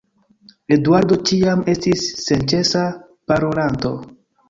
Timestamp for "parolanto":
3.31-3.97